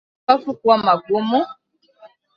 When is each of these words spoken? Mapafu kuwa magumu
Mapafu 0.27 0.53
kuwa 0.53 0.77
magumu 0.77 1.45